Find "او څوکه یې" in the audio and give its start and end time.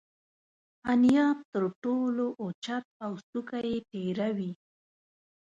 3.05-3.77